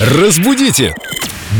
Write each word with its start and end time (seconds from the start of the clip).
Разбудите! 0.00 0.94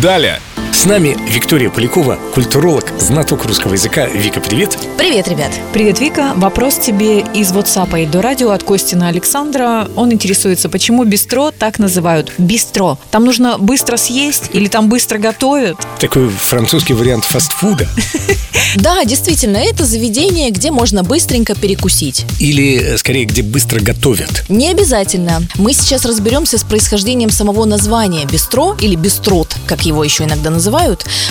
Далее! 0.01 0.41
С 0.81 0.87
нами 0.87 1.15
Виктория 1.29 1.69
Полякова, 1.69 2.19
культуролог, 2.33 2.87
знаток 2.99 3.45
русского 3.45 3.75
языка. 3.75 4.07
Вика, 4.07 4.41
привет. 4.41 4.79
Привет, 4.97 5.29
ребят. 5.29 5.51
Привет, 5.75 6.01
Вика. 6.01 6.33
Вопрос 6.37 6.79
тебе 6.79 7.21
из 7.21 7.53
WhatsApp 7.53 8.03
и 8.03 8.07
до 8.07 8.23
радио 8.23 8.51
от 8.53 8.63
Костина 8.63 9.09
Александра. 9.09 9.91
Он 9.95 10.11
интересуется, 10.11 10.71
почему 10.71 11.05
бистро 11.05 11.51
так 11.51 11.79
называют? 11.79 12.33
Бистро. 12.39 12.99
Там 13.11 13.27
нужно 13.27 13.59
быстро 13.59 13.99
съесть 13.99 14.45
или 14.55 14.69
там 14.69 14.89
быстро 14.89 15.19
готовят? 15.19 15.77
Такой 15.99 16.31
французский 16.31 16.95
вариант 16.95 17.25
фастфуда. 17.25 17.87
Да, 18.77 19.05
действительно, 19.05 19.57
это 19.57 19.85
заведение, 19.85 20.51
где 20.51 20.71
можно 20.71 21.03
быстренько 21.03 21.57
перекусить. 21.57 22.25
Или, 22.39 22.77
э, 22.77 22.99
скорее, 22.99 23.25
где 23.25 23.43
быстро 23.43 23.81
готовят. 23.81 24.45
Не 24.49 24.71
обязательно. 24.71 25.43
Мы 25.57 25.73
сейчас 25.73 26.05
разберемся 26.05 26.57
с 26.57 26.63
происхождением 26.63 27.31
самого 27.31 27.65
названия 27.65 28.27
бистро 28.27 28.77
или 28.81 28.95
бистрот, 28.95 29.57
как 29.67 29.87
его 29.87 30.05
еще 30.05 30.23
иногда 30.23 30.51
называют. 30.51 30.70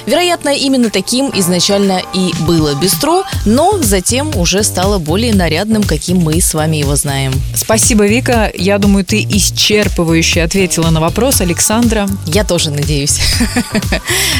Вероятно, 0.07 0.51
именно 0.51 0.91
таким 0.91 1.33
изначально 1.35 2.03
и 2.15 2.31
было 2.47 2.77
бистро, 2.77 3.25
но 3.45 3.79
затем 3.83 4.37
уже 4.37 4.63
стало 4.63 4.99
более 5.09 5.33
нарядным, 5.33 5.83
каким 5.85 6.19
мы 6.19 6.39
с 6.39 6.53
вами 6.53 6.77
его 6.77 6.95
знаем. 6.95 7.33
Спасибо, 7.55 8.07
Вика. 8.07 8.53
Я 8.55 8.77
думаю, 8.77 9.07
ты 9.07 9.23
исчерпывающе 9.23 10.43
ответила 10.43 10.91
на 10.91 11.01
вопрос 11.01 11.41
Александра. 11.41 12.07
Я 12.27 12.45
тоже 12.45 12.71
надеюсь. 12.71 13.19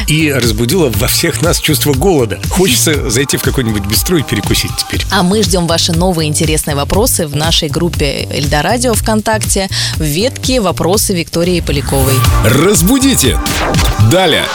И 0.07 0.31
разбудила 0.31 0.89
во 0.89 1.07
всех 1.07 1.41
нас 1.41 1.59
чувство 1.59 1.93
голода. 1.93 2.39
Хочется 2.49 3.09
зайти 3.09 3.37
в 3.37 3.41
какой-нибудь 3.41 3.83
бистро 3.87 4.19
и 4.19 4.21
перекусить 4.21 4.69
теперь. 4.77 5.03
А 5.11 5.23
мы 5.23 5.41
ждем 5.41 5.65
ваши 5.65 5.91
новые 5.91 6.29
интересные 6.29 6.75
вопросы 6.75 7.25
в 7.25 7.35
нашей 7.35 7.69
группе 7.69 8.27
Эльдорадио 8.31 8.93
ВКонтакте 8.93 9.69
в 9.95 10.03
ветке 10.03 10.61
«Вопросы 10.61 11.15
Виктории 11.15 11.61
Поляковой». 11.61 12.13
Разбудите! 12.45 13.39
Далее! 14.11 14.45